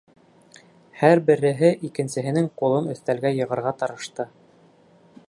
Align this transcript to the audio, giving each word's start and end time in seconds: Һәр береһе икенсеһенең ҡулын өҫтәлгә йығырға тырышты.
Һәр 1.01 1.19
береһе 1.27 1.69
икенсеһенең 1.89 2.49
ҡулын 2.63 2.89
өҫтәлгә 2.95 3.33
йығырға 3.39 3.75
тырышты. 3.83 4.29